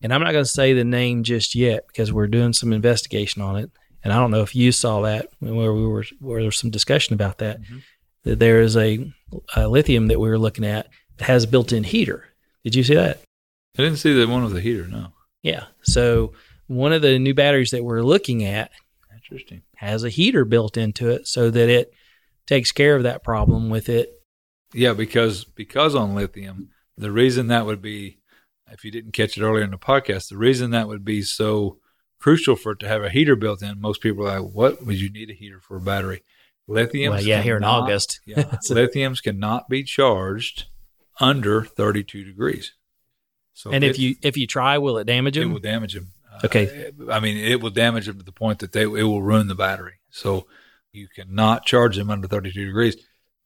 and 0.00 0.12
I'm 0.12 0.22
not 0.22 0.32
going 0.32 0.44
to 0.44 0.50
say 0.50 0.72
the 0.72 0.84
name 0.84 1.22
just 1.24 1.54
yet 1.54 1.86
because 1.88 2.12
we're 2.12 2.28
doing 2.28 2.52
some 2.52 2.72
investigation 2.72 3.42
on 3.42 3.56
it. 3.56 3.70
And 4.04 4.12
I 4.12 4.16
don't 4.16 4.30
know 4.30 4.42
if 4.42 4.54
you 4.54 4.70
saw 4.72 5.02
that 5.02 5.28
where 5.40 5.72
we 5.72 5.86
were 5.86 6.04
where 6.20 6.38
there 6.40 6.46
was 6.46 6.58
some 6.58 6.70
discussion 6.70 7.14
about 7.14 7.38
that. 7.38 7.60
Mhm. 7.62 7.82
That 8.22 8.38
there 8.38 8.60
is 8.60 8.76
a, 8.76 9.12
a 9.54 9.68
lithium 9.68 10.06
that 10.08 10.20
we 10.20 10.28
were 10.28 10.38
looking 10.38 10.64
at 10.64 10.88
that 11.18 11.24
has 11.26 11.44
a 11.44 11.48
built-in 11.48 11.84
heater. 11.84 12.24
Did 12.64 12.74
you 12.74 12.82
see 12.84 12.94
that? 12.94 13.20
I 13.78 13.82
didn't 13.82 13.98
see 13.98 14.12
the 14.12 14.26
one 14.26 14.42
with 14.44 14.52
the 14.52 14.60
heater. 14.60 14.86
No, 14.86 15.08
Yeah. 15.42 15.64
So 15.82 16.32
one 16.66 16.92
of 16.92 17.02
the 17.02 17.18
new 17.18 17.34
batteries 17.34 17.70
that 17.70 17.84
we're 17.84 18.02
looking 18.02 18.42
at 18.44 18.70
interesting. 19.14 19.62
has 19.76 20.02
a 20.04 20.08
heater 20.08 20.44
built 20.44 20.76
into 20.76 21.08
it 21.10 21.26
so 21.26 21.50
that 21.50 21.68
it 21.68 21.92
takes 22.46 22.70
care 22.72 22.94
of 22.96 23.02
that 23.04 23.22
problem 23.24 23.70
with 23.70 23.88
it. 23.88 24.12
Yeah, 24.72 24.92
because 24.92 25.44
because 25.44 25.94
on 25.94 26.14
lithium, 26.14 26.70
the 26.96 27.12
reason 27.12 27.48
that 27.48 27.66
would 27.66 27.82
be, 27.82 28.18
if 28.70 28.84
you 28.84 28.90
didn't 28.90 29.12
catch 29.12 29.36
it 29.36 29.42
earlier 29.42 29.64
in 29.64 29.70
the 29.70 29.78
podcast, 29.78 30.28
the 30.28 30.36
reason 30.36 30.70
that 30.70 30.88
would 30.88 31.04
be 31.04 31.22
so 31.22 31.78
crucial 32.18 32.56
for 32.56 32.72
it 32.72 32.80
to 32.80 32.88
have 32.88 33.02
a 33.02 33.10
heater 33.10 33.36
built 33.36 33.62
in. 33.62 33.80
Most 33.80 34.00
people 34.00 34.26
are 34.26 34.40
like, 34.40 34.52
"What 34.52 34.84
would 34.84 35.00
you 35.00 35.10
need 35.10 35.30
a 35.30 35.34
heater 35.34 35.60
for 35.60 35.76
a 35.76 35.80
battery?" 35.80 36.24
Lithium. 36.68 37.12
well, 37.12 37.22
yeah, 37.22 37.42
here 37.42 37.56
in 37.56 37.64
August. 37.64 38.20
yeah, 38.26 38.42
lithiums 38.42 39.22
cannot 39.22 39.68
be 39.68 39.84
charged 39.84 40.66
under 41.20 41.64
32 41.64 42.24
degrees. 42.24 42.72
So 43.54 43.70
and 43.70 43.84
if 43.84 43.98
you 43.98 44.16
if 44.22 44.36
you 44.36 44.46
try, 44.46 44.78
will 44.78 44.98
it 44.98 45.04
damage 45.04 45.34
them? 45.34 45.50
it 45.50 45.52
will 45.52 45.60
damage 45.60 45.94
them. 45.94 46.08
Okay. 46.44 46.90
Uh, 47.00 47.10
I 47.12 47.20
mean, 47.20 47.36
it 47.38 47.62
will 47.62 47.70
damage 47.70 48.06
them 48.06 48.18
to 48.18 48.24
the 48.24 48.32
point 48.32 48.58
that 48.58 48.72
they 48.72 48.82
it 48.82 48.86
will 48.86 49.22
ruin 49.22 49.48
the 49.48 49.54
battery. 49.54 50.00
So 50.10 50.46
you 50.92 51.08
cannot 51.08 51.64
charge 51.64 51.96
them 51.96 52.10
under 52.10 52.28
32 52.28 52.66
degrees. 52.66 52.96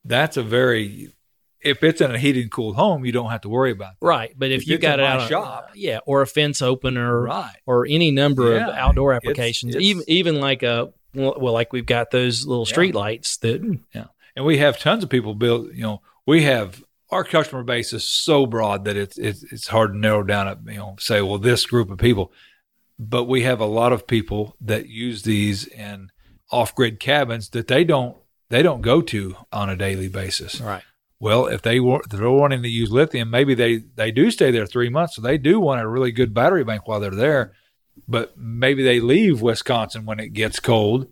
That's 0.05 0.37
a 0.37 0.43
very 0.43 1.13
if 1.63 1.83
it's 1.83 2.01
in 2.01 2.11
a 2.15 2.19
heated 2.19 2.43
and 2.43 2.51
cooled 2.51 2.77
home, 2.77 3.05
you 3.05 3.13
don't 3.13 3.31
have 3.31 3.43
to 3.43 3.49
worry 3.49 3.71
about 3.73 3.95
that. 4.01 4.07
Right, 4.07 4.33
but 4.37 4.51
if, 4.51 4.63
If 4.63 4.69
you 4.69 4.79
got 4.79 4.99
it 4.99 5.05
out 5.05 5.21
on- 5.21 5.29
shop. 5.29 5.71
yeah, 5.75 5.99
or 6.07 6.23
a 6.23 6.27
fence 6.27 6.63
opener, 6.63 7.23
Right. 7.23 7.55
or 7.67 7.87
any 7.89 8.11
number 8.11 8.55
Yeah, 8.55 8.69
of 8.69 8.75
outdoor 8.75 9.13
applications, 9.13 9.75
it's- 9.75 9.89
even 9.89 10.05
even 10.07 10.41
like 10.41 10.63
a 10.63 10.93
well, 11.15 11.53
like 11.53 11.73
we've 11.73 11.87
got 11.87 12.11
those 12.13 12.47
little 12.47 12.65
Yeah. 12.67 12.73
street 12.73 12.95
lights 12.95 13.37
that 13.39 13.63
yeah, 13.95 14.05
And 14.37 14.45
we 14.47 14.59
have 14.59 14.79
tons 14.79 15.03
of 15.03 15.11
people 15.11 15.35
build, 15.35 15.75
you 15.75 15.83
know, 15.83 16.03
we 16.27 16.45
have 16.45 16.85
our 17.11 17.25
customer 17.25 17.65
base 17.65 17.93
is 17.93 18.05
so 18.05 18.47
broad 18.47 18.85
that 18.85 18.97
it's 18.97 19.19
it's 19.19 19.43
it's 19.53 19.67
hard 19.69 19.93
to 19.93 19.99
narrow 19.99 20.23
down 20.23 20.47
at, 20.49 20.59
you 20.67 20.75
know, 20.79 20.97
say, 21.01 21.21
well, 21.21 21.39
this 21.39 21.67
group 21.67 21.91
of 21.91 21.99
people. 21.99 22.33
But 22.99 23.25
we 23.25 23.43
have 23.43 23.61
a 23.61 23.65
lot 23.67 23.93
of 23.93 24.07
people 24.07 24.55
that 24.61 24.89
use 24.89 25.23
these 25.23 25.67
in 25.67 26.11
off-grid 26.53 27.01
cabins 27.01 27.49
that 27.51 27.67
they 27.69 27.83
don't 27.85 28.17
they 28.51 28.63
don't 28.63 28.83
go 28.83 29.01
to 29.01 29.37
on 29.53 29.69
a 29.71 29.77
daily 29.77 30.09
basis. 30.09 30.61
right. 30.61 30.83
Well, 31.21 31.47
if 31.47 31.63
they 31.63 31.81
were 31.81 32.01
they're 32.09 32.31
wanting 32.31 32.63
to 32.63 32.69
use 32.69 32.91
lithium, 32.91 33.31
maybe 33.31 33.55
they 33.55 33.79
they 33.95 34.11
do 34.11 34.31
stay 34.31 34.51
there 34.51 34.67
three 34.67 34.89
months, 34.89 35.17
so 35.17 35.23
they 35.23 35.39
do 35.39 35.61
want 35.61 35.81
a 35.83 35.89
really 35.89 36.13
good 36.13 36.33
battery 36.35 36.65
bank 36.65 36.89
while 36.89 37.01
they're 37.01 37.11
there. 37.11 37.53
but 38.09 38.37
maybe 38.37 38.83
they 38.83 39.01
leave 39.01 39.43
Wisconsin 39.43 40.07
when 40.07 40.19
it 40.21 40.33
gets 40.33 40.59
cold 40.61 41.09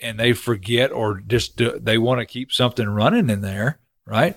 and 0.00 0.18
they 0.18 0.32
forget 0.32 0.90
or 0.92 1.20
just 1.20 1.56
do, 1.56 1.78
they 1.78 1.98
want 1.98 2.20
to 2.20 2.26
keep 2.26 2.50
something 2.52 2.88
running 2.88 3.30
in 3.30 3.40
there, 3.42 3.78
right? 4.06 4.36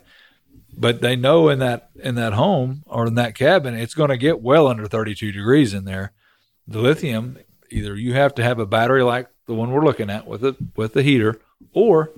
But 0.78 1.02
they 1.02 1.16
know 1.16 1.50
in 1.50 1.60
that 1.60 1.90
in 1.96 2.16
that 2.16 2.34
home 2.34 2.84
or 2.88 3.08
in 3.08 3.16
that 3.16 3.36
cabin 3.36 3.74
it's 3.76 3.94
going 3.96 4.10
to 4.10 4.18
get 4.18 4.42
well 4.42 4.68
under 4.68 4.88
32 4.88 5.32
degrees 5.32 5.74
in 5.74 5.86
there. 5.86 6.12
The 6.68 6.80
lithium 6.80 7.38
either 7.72 7.96
you 7.96 8.14
have 8.14 8.36
to 8.36 8.44
have 8.44 8.60
a 8.60 8.66
battery 8.66 9.04
like 9.04 9.30
the 9.48 9.54
one 9.56 9.72
we're 9.72 9.86
looking 9.86 10.10
at 10.10 10.28
with 10.28 10.44
a 10.44 10.56
with 10.76 10.94
the 10.94 11.04
heater 11.04 11.40
or 11.74 12.12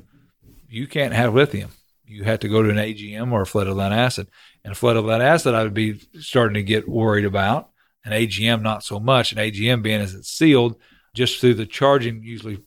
you 0.70 0.88
can't 0.88 1.14
have 1.14 1.34
lithium. 1.36 1.72
You 2.08 2.24
have 2.24 2.40
to 2.40 2.48
go 2.48 2.64
to 2.64 2.70
an 2.70 2.78
AGM 2.78 3.32
or 3.32 3.42
a 3.42 3.46
flooded 3.46 3.74
lead 3.74 3.92
acid. 3.92 4.28
And 4.64 4.72
a 4.72 4.76
flooded 4.76 5.04
lead 5.04 5.22
acid 5.22 5.54
I 5.54 5.64
would 5.64 5.74
be 5.74 6.02
starting 6.20 6.56
to 6.56 6.64
get 6.64 6.88
worried 6.88 7.26
about. 7.26 7.70
An 8.06 8.14
AGM 8.14 8.62
not 8.62 8.84
so 8.84 9.00
much. 9.00 9.32
An 9.32 9.38
AGM 9.38 9.84
being 9.84 10.00
as 10.00 10.14
it's 10.14 10.30
sealed, 10.30 10.78
just 11.14 11.40
through 11.40 11.56
the 11.56 11.66
charging 11.66 12.24
usually 12.24 12.60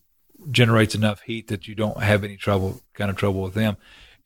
generates 0.50 0.94
enough 0.94 1.22
heat 1.22 1.48
that 1.48 1.66
you 1.66 1.74
don't 1.74 2.02
have 2.02 2.24
any 2.24 2.36
trouble 2.36 2.80
kind 2.94 3.10
of 3.10 3.16
trouble 3.16 3.42
with 3.42 3.54
them. 3.54 3.76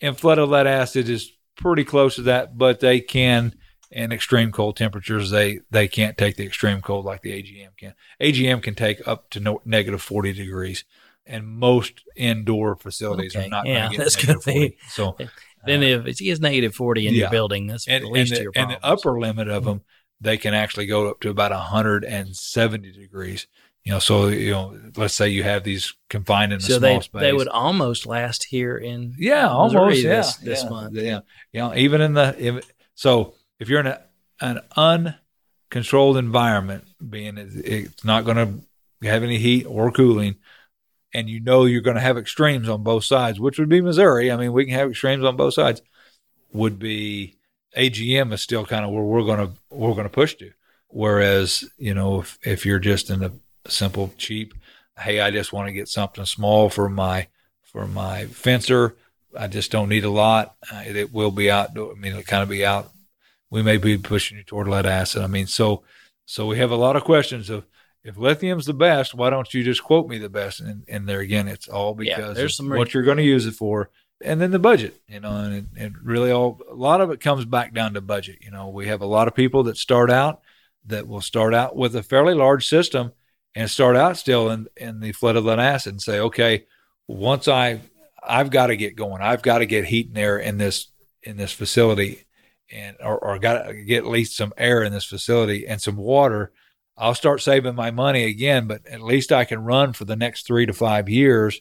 And 0.01 0.19
flooded 0.19 0.49
lead 0.49 0.67
acid 0.67 1.09
is 1.09 1.33
pretty 1.57 1.85
close 1.85 2.17
to 2.17 2.23
that, 2.23 2.59
but 2.59 2.81
they 2.81 3.01
can 3.01 3.55
in 3.91 4.11
extreme 4.11 4.51
cold 4.51 4.77
temperatures 4.77 5.31
they 5.31 5.61
they 5.71 5.87
can't 5.87 6.19
take 6.19 6.37
the 6.37 6.45
extreme 6.45 6.81
cold 6.81 7.05
like 7.05 7.23
the 7.23 7.31
AGM 7.31 7.77
can. 7.77 7.95
AGM 8.21 8.63
can 8.63 8.75
take 8.75 9.07
up 9.07 9.31
to 9.31 9.41
no, 9.41 9.63
negative 9.65 10.03
40 10.03 10.33
degrees 10.33 10.85
and 11.27 11.47
most 11.47 12.03
indoor 12.17 12.77
facilities 12.77 13.35
Okay, 13.35 13.47
are 13.47 13.49
not 13.49 13.67
yeah, 13.67 13.81
going 13.81 13.91
to 13.93 13.97
get 13.97 14.03
that's 14.05 14.17
good 14.17 14.27
gonna 14.27 14.39
be- 14.41 14.53
40. 14.53 14.79
So 14.89 15.17
Then 15.67 15.81
uh, 15.81 15.87
if 16.07 16.21
it's 16.21 16.41
negative 16.41 16.75
40 16.75 17.07
in 17.09 17.15
yeah. 17.15 17.21
your 17.21 17.31
building, 17.31 17.67
that's 17.67 17.89
and, 17.89 18.03
the 18.03 18.09
and, 18.09 18.15
least 18.15 18.35
the, 18.35 18.43
your 18.43 18.53
and 18.55 18.71
the 18.71 18.85
upper 18.85 19.19
limit 19.19 19.49
of 19.49 19.65
them, 19.65 19.81
they 20.21 20.37
can 20.37 20.53
actually 20.55 20.87
go 20.87 21.09
up 21.09 21.21
to 21.21 21.31
about 21.31 21.53
170 21.53 22.93
degrees. 22.93 23.47
You 23.85 23.93
know, 23.93 23.99
so 23.99 24.29
you 24.29 24.51
know, 24.53 24.79
let's 24.97 25.13
say 25.15 25.29
you 25.29 25.43
have 25.43 25.63
these 25.65 25.95
confined 26.09 26.53
in 26.53 26.59
a 26.59 26.61
so 26.63 26.79
small 26.79 26.81
they, 26.81 27.01
space. 27.01 27.21
they 27.21 27.33
would 27.35 27.49
almost 27.49 28.07
last 28.07 28.45
here 28.45 28.77
in 28.79 29.15
yeah, 29.19 29.43
Missouri 29.47 29.81
almost 29.83 30.03
yeah, 30.03 30.17
this, 30.17 30.37
this 30.37 30.63
yeah, 30.65 30.71
month. 30.71 30.95
Yeah, 30.97 31.21
you 31.53 31.61
know, 31.61 31.75
even 31.75 32.01
in 32.01 32.15
the 32.15 32.35
if, 32.39 32.73
so 32.95 33.35
if 33.61 33.69
you're 33.69 33.81
in 33.81 33.87
a, 33.89 34.01
an 34.41 34.61
uncontrolled 35.71 36.17
environment, 36.17 36.85
being 37.07 37.37
it- 37.39 37.49
it's 37.55 38.05
not 38.05 38.25
going 38.25 38.37
to 39.03 39.09
have 39.09 39.23
any 39.23 39.39
heat 39.39 39.65
or 39.67 39.91
cooling, 39.93 40.37
and 41.15 41.31
you 41.31 41.41
know 41.41 41.65
you're 41.65 41.81
going 41.81 41.97
to 41.97 42.03
have 42.03 42.19
extremes 42.19 42.69
on 42.69 42.83
both 42.83 43.05
sides, 43.05 43.39
which 43.39 43.59
would 43.59 43.69
be 43.69 43.81
Missouri. 43.81 44.31
I 44.33 44.37
mean, 44.37 44.53
we 44.53 44.67
can 44.67 44.75
have 44.75 44.91
extremes 44.91 45.25
on 45.25 45.37
both 45.37 45.55
sides. 45.55 45.81
Would 46.53 46.79
be 46.79 47.37
AGM 47.77 48.33
is 48.33 48.43
still 48.43 48.67
kind 48.67 48.85
of 48.85 48.91
where 48.91 49.03
we're 49.03 49.25
going 49.25 49.47
to 49.47 49.53
we're 49.71 49.93
going 49.93 50.05
to 50.05 50.11
push 50.11 50.35
to. 50.37 50.53
Whereas 50.89 51.65
you 51.79 51.95
know 51.95 52.21
if 52.21 52.39
if 52.43 52.67
you're 52.67 52.79
just 52.79 53.11
in 53.11 53.23
a 53.23 53.33
simple 53.69 54.13
cheap, 54.19 54.55
hey, 54.99 55.21
I 55.21 55.31
just 55.31 55.53
want 55.53 55.69
to 55.69 55.73
get 55.73 55.89
something 55.89 56.25
small 56.25 56.69
for 56.69 56.89
my 56.89 57.29
for 57.63 57.87
my 57.87 58.27
fencer. 58.27 58.97
I 59.37 59.49
just 59.49 59.73
don't 59.73 59.89
need 59.89 60.05
a 60.05 60.11
lot. 60.11 60.55
Uh, 60.73 60.83
it, 60.87 61.13
will 61.13 61.33
be 61.33 61.51
out. 61.51 61.71
I 61.77 61.95
mean, 61.95 62.13
it'll 62.13 62.23
kind 62.23 62.45
of 62.45 62.49
be 62.49 62.65
out. 62.65 62.93
We 63.51 63.63
may 63.63 63.79
be 63.79 63.99
pushing 63.99 64.37
you 64.39 64.45
toward 64.45 64.69
lead 64.69 64.87
acid. 64.87 65.23
I 65.23 65.27
mean, 65.27 65.49
so 65.49 65.83
so 66.25 66.47
we 66.47 66.59
have 66.59 66.71
a 66.71 66.77
lot 66.77 66.97
of 66.97 67.05
questions 67.05 67.51
of 67.51 67.65
if 68.05 68.17
lithium's 68.19 68.67
the 68.67 68.75
best, 68.75 69.15
why 69.15 69.31
don't 69.31 69.53
you 69.55 69.65
just 69.65 69.83
quote 69.83 70.09
me 70.09 70.19
the 70.19 70.29
best? 70.29 70.61
And, 70.61 70.85
and 70.89 71.09
there 71.09 71.21
again, 71.21 71.49
it's 71.49 71.69
all 71.69 71.97
Yeah, 72.01 72.17
because 72.17 72.37
there's 72.37 72.61
of 72.61 72.67
some 72.67 72.69
what 72.71 72.95
you're 72.95 73.03
going 73.03 73.17
to 73.17 73.23
use 73.25 73.47
it 73.47 73.55
for, 73.55 73.91
and 74.23 74.41
then 74.41 74.51
the 74.51 74.59
budget. 74.59 75.01
You 75.09 75.21
know, 75.21 75.37
and 75.37 75.55
it, 75.55 75.65
it 75.75 75.93
really 76.03 76.31
all 76.31 76.61
a 76.71 76.75
lot 76.75 77.01
of 77.01 77.11
it 77.11 77.21
comes 77.21 77.45
back 77.45 77.73
down 77.75 77.95
to 77.95 78.01
budget. 78.01 78.39
You 78.43 78.51
know, 78.51 78.69
we 78.69 78.87
have 78.89 79.01
a 79.01 79.07
lot 79.07 79.27
of 79.27 79.35
people 79.35 79.65
that 79.65 79.77
start 79.77 80.11
out 80.11 80.43
that 80.87 81.09
will 81.09 81.23
start 81.23 81.55
out 81.55 81.75
with 81.75 81.97
a 81.97 82.03
fairly 82.03 82.35
large 82.35 82.67
system 82.69 83.13
and 83.55 83.71
start 83.71 83.97
out 83.97 84.17
still 84.17 84.51
in 84.51 84.69
in 84.77 85.01
the 85.01 85.13
flooded 85.13 85.45
lead 85.45 85.59
acid 85.59 85.95
and 85.95 86.03
say, 86.03 86.21
okay, 86.21 86.67
once 87.09 87.49
I 87.49 87.81
I've 88.27 88.51
got 88.51 88.69
to 88.69 88.77
get 88.77 88.97
going. 88.97 89.23
I've 89.23 89.43
got 89.43 89.59
to 89.59 89.67
get 89.67 89.85
heat 89.85 90.09
and 90.09 90.19
air 90.19 90.39
in 90.39 90.59
this 90.59 90.89
in 91.23 91.37
this 91.37 91.53
facility, 91.53 92.25
and 92.71 92.97
or, 93.01 93.19
or 93.19 93.39
got 93.39 93.67
to 93.67 93.75
get 93.75 94.05
at 94.05 94.11
least 94.11 94.37
some 94.37 94.53
air 94.57 94.83
in 94.83 94.93
this 94.93 95.05
facility 95.05 95.67
and 95.67 95.81
some 95.81 95.97
water. 95.97 96.53
I'll 96.97 97.15
start 97.15 97.43
saving 97.43 97.75
my 97.75 97.91
money 97.91 98.25
again, 98.25 98.67
but 98.67 98.87
at 98.87 99.01
least 99.01 99.33
I 99.33 99.45
can 99.45 99.65
run 99.65 99.93
for 99.93 100.05
the 100.05 100.17
next 100.17 100.47
three 100.47 100.67
to 100.67 100.73
five 100.73 101.09
years 101.09 101.61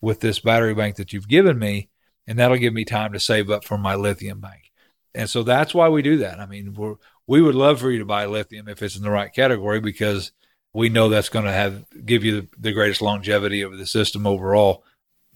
with 0.00 0.20
this 0.20 0.38
battery 0.38 0.74
bank 0.74 0.96
that 0.96 1.12
you've 1.12 1.28
given 1.28 1.58
me, 1.58 1.88
and 2.26 2.38
that'll 2.38 2.58
give 2.58 2.74
me 2.74 2.84
time 2.84 3.12
to 3.12 3.20
save 3.20 3.50
up 3.50 3.64
for 3.64 3.78
my 3.78 3.94
lithium 3.94 4.40
bank. 4.40 4.72
And 5.14 5.30
so 5.30 5.42
that's 5.42 5.74
why 5.74 5.88
we 5.88 6.02
do 6.02 6.18
that. 6.18 6.38
I 6.38 6.46
mean, 6.46 6.74
we're, 6.74 6.96
we 7.26 7.40
would 7.40 7.54
love 7.54 7.80
for 7.80 7.90
you 7.90 7.98
to 8.00 8.04
buy 8.04 8.26
lithium 8.26 8.68
if 8.68 8.82
it's 8.82 8.96
in 8.96 9.02
the 9.02 9.10
right 9.10 9.32
category 9.32 9.80
because 9.80 10.32
we 10.74 10.88
know 10.88 11.08
that's 11.08 11.28
going 11.28 11.44
to 11.46 11.52
have 11.52 11.84
give 12.04 12.24
you 12.24 12.42
the, 12.42 12.48
the 12.58 12.72
greatest 12.72 13.00
longevity 13.00 13.62
of 13.62 13.78
the 13.78 13.86
system 13.86 14.26
overall 14.26 14.84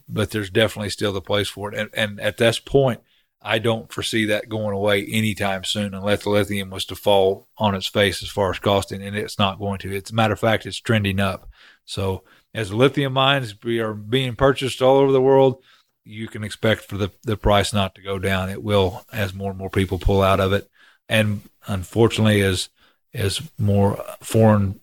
but 0.09 0.31
there's 0.31 0.49
definitely 0.49 0.89
still 0.89 1.13
the 1.13 1.21
place 1.21 1.47
for 1.47 1.71
it. 1.71 1.79
And, 1.79 1.89
and 1.93 2.19
at 2.19 2.37
this 2.37 2.59
point, 2.59 3.01
I 3.41 3.59
don't 3.59 3.91
foresee 3.91 4.25
that 4.25 4.49
going 4.49 4.75
away 4.75 5.05
anytime 5.05 5.63
soon 5.63 5.93
unless 5.93 6.25
lithium 6.25 6.69
was 6.69 6.85
to 6.85 6.95
fall 6.95 7.47
on 7.57 7.73
its 7.73 7.87
face 7.87 8.21
as 8.21 8.29
far 8.29 8.51
as 8.51 8.59
costing, 8.59 9.01
and 9.01 9.15
it's 9.15 9.39
not 9.39 9.59
going 9.59 9.79
to. 9.79 9.95
It's 9.95 10.11
a 10.11 10.15
matter 10.15 10.33
of 10.33 10.39
fact, 10.39 10.65
it's 10.65 10.77
trending 10.77 11.19
up. 11.19 11.49
So 11.85 12.23
as 12.53 12.73
lithium 12.73 13.13
mines 13.13 13.55
are 13.65 13.93
being 13.93 14.35
purchased 14.35 14.81
all 14.81 14.97
over 14.97 15.11
the 15.11 15.21
world, 15.21 15.63
you 16.03 16.27
can 16.27 16.43
expect 16.43 16.81
for 16.81 16.97
the, 16.97 17.11
the 17.23 17.37
price 17.37 17.71
not 17.73 17.95
to 17.95 18.01
go 18.01 18.19
down. 18.19 18.49
It 18.49 18.63
will 18.63 19.05
as 19.11 19.33
more 19.33 19.51
and 19.51 19.59
more 19.59 19.69
people 19.69 19.99
pull 19.99 20.21
out 20.21 20.39
of 20.39 20.51
it. 20.53 20.69
And 21.07 21.41
unfortunately, 21.67 22.41
as 22.41 22.69
as 23.13 23.41
more 23.57 24.03
foreign 24.21 24.79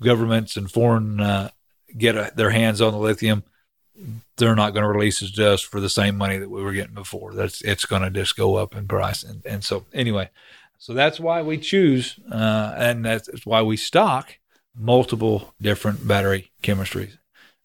governments 0.00 0.56
and 0.56 0.70
foreign 0.70 1.20
uh, 1.20 1.50
get 1.96 2.16
a, 2.16 2.32
their 2.34 2.50
hands 2.50 2.80
on 2.80 2.92
the 2.92 2.98
lithium, 2.98 3.42
they're 4.36 4.54
not 4.54 4.72
going 4.72 4.82
to 4.82 4.88
release 4.88 5.22
it 5.22 5.34
to 5.34 5.52
us 5.52 5.60
for 5.60 5.80
the 5.80 5.90
same 5.90 6.16
money 6.16 6.38
that 6.38 6.50
we 6.50 6.62
were 6.62 6.72
getting 6.72 6.94
before. 6.94 7.34
That's 7.34 7.62
it's 7.62 7.84
going 7.84 8.02
to 8.02 8.10
just 8.10 8.36
go 8.36 8.56
up 8.56 8.74
in 8.74 8.88
price, 8.88 9.22
and 9.22 9.42
and 9.44 9.64
so 9.64 9.84
anyway, 9.92 10.30
so 10.78 10.94
that's 10.94 11.20
why 11.20 11.42
we 11.42 11.58
choose, 11.58 12.18
uh, 12.30 12.74
and 12.76 13.04
that's 13.04 13.44
why 13.44 13.62
we 13.62 13.76
stock 13.76 14.38
multiple 14.74 15.54
different 15.60 16.06
battery 16.06 16.50
chemistries, 16.62 17.18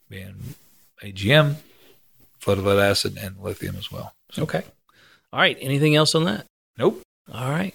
being 0.09 0.55
AGM, 1.01 1.55
flooded 2.39 2.63
lead 2.63 2.79
acid, 2.79 3.17
and 3.19 3.37
lithium 3.39 3.75
as 3.77 3.91
well. 3.91 4.13
So, 4.31 4.43
Okay. 4.43 4.63
All 5.31 5.39
right. 5.39 5.57
Anything 5.59 5.95
else 5.95 6.15
on 6.15 6.23
that? 6.25 6.45
Nope. 6.77 7.01
All 7.33 7.49
right. 7.49 7.73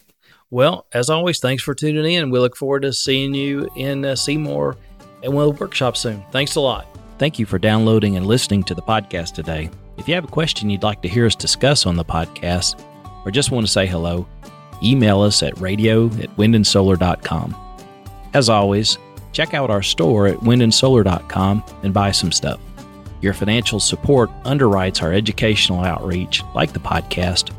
Well, 0.51 0.87
as 0.93 1.11
always, 1.11 1.39
thanks 1.39 1.63
for 1.63 1.75
tuning 1.75 2.13
in. 2.13 2.31
We 2.31 2.39
look 2.39 2.57
forward 2.57 2.83
to 2.83 2.93
seeing 2.93 3.35
you 3.35 3.69
in 3.77 4.05
uh, 4.05 4.17
Seymour 4.17 4.77
and 5.23 5.35
we'll 5.35 5.53
workshop 5.53 5.97
soon. 5.97 6.25
Thanks 6.33 6.57
a 6.57 6.61
lot. 6.61 6.87
Thank 7.21 7.39
you 7.39 7.45
for 7.45 7.59
downloading 7.59 8.17
and 8.17 8.27
listening 8.27 8.63
to 8.65 8.75
the 8.75 8.81
podcast 8.81 9.35
today. 9.35 9.69
If 9.99 10.09
you 10.09 10.15
have 10.15 10.25
a 10.25 10.29
question 10.29 10.71
you'd 10.71 10.83
like 10.83 11.03
to 11.03 11.09
hear 11.09 11.27
us 11.27 11.35
discuss 11.35 11.85
on 11.85 11.97
the 11.97 12.03
podcast, 12.03 12.83
or 13.27 13.31
just 13.31 13.51
want 13.51 13.67
to 13.67 13.71
say 13.71 13.87
hello, 13.87 14.27
email 14.83 15.21
us 15.21 15.43
at 15.43 15.61
radio 15.61 16.07
at 16.07 16.35
windandsolar.com. 16.39 17.55
As 18.33 18.49
always, 18.49 18.97
check 19.33 19.53
out 19.53 19.69
our 19.69 19.83
store 19.83 20.29
at 20.29 20.39
windandsolar.com 20.39 21.63
and 21.83 21.93
buy 21.93 22.11
some 22.11 22.33
stuff. 22.33 22.59
Your 23.21 23.35
financial 23.35 23.81
support 23.81 24.31
underwrites 24.45 25.03
our 25.03 25.13
educational 25.13 25.85
outreach, 25.85 26.43
like 26.55 26.73
the 26.73 26.81
podcast, 26.81 27.55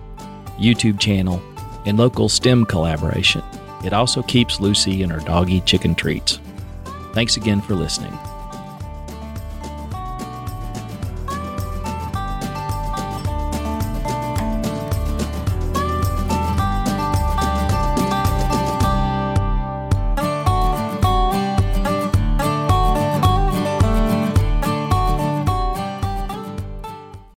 YouTube 0.57 0.99
channel, 0.99 1.39
and 1.85 1.99
local 1.99 2.29
STEM 2.29 2.65
collaboration. 2.65 3.43
It 3.85 3.93
also 3.93 4.23
keeps 4.23 4.59
Lucy 4.59 5.03
and 5.03 5.11
her 5.11 5.19
doggy 5.19 5.61
chicken 5.61 5.93
treats. 5.93 6.39
Thanks 7.13 7.37
again 7.37 7.61
for 7.61 7.75
listening. 7.75 8.17